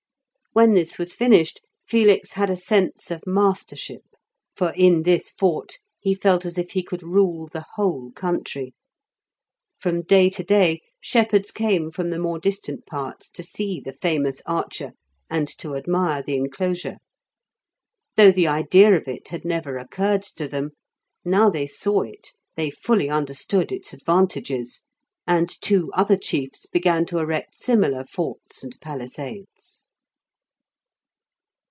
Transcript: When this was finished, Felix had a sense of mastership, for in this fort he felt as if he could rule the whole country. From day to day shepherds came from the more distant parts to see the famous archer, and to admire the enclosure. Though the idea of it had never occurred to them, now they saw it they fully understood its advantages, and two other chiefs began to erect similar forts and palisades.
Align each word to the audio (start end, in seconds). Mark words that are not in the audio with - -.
When 0.53 0.73
this 0.73 0.97
was 0.97 1.15
finished, 1.15 1.61
Felix 1.87 2.33
had 2.33 2.49
a 2.49 2.57
sense 2.57 3.09
of 3.09 3.25
mastership, 3.25 4.03
for 4.53 4.71
in 4.71 5.03
this 5.03 5.29
fort 5.29 5.77
he 5.97 6.13
felt 6.13 6.45
as 6.45 6.57
if 6.57 6.71
he 6.71 6.83
could 6.83 7.03
rule 7.03 7.47
the 7.47 7.63
whole 7.75 8.11
country. 8.11 8.73
From 9.79 10.01
day 10.01 10.29
to 10.31 10.43
day 10.43 10.81
shepherds 10.99 11.51
came 11.51 11.89
from 11.89 12.09
the 12.09 12.19
more 12.19 12.37
distant 12.37 12.85
parts 12.85 13.29
to 13.29 13.43
see 13.43 13.79
the 13.79 13.93
famous 13.93 14.41
archer, 14.45 14.91
and 15.29 15.47
to 15.59 15.75
admire 15.77 16.21
the 16.21 16.35
enclosure. 16.35 16.97
Though 18.17 18.33
the 18.33 18.47
idea 18.47 18.93
of 18.97 19.07
it 19.07 19.29
had 19.29 19.45
never 19.45 19.77
occurred 19.77 20.23
to 20.35 20.49
them, 20.49 20.71
now 21.23 21.49
they 21.49 21.65
saw 21.65 22.01
it 22.01 22.33
they 22.57 22.71
fully 22.71 23.09
understood 23.09 23.71
its 23.71 23.93
advantages, 23.93 24.83
and 25.25 25.47
two 25.61 25.93
other 25.93 26.17
chiefs 26.17 26.65
began 26.65 27.05
to 27.05 27.19
erect 27.19 27.55
similar 27.55 28.03
forts 28.03 28.65
and 28.65 28.75
palisades. 28.81 29.85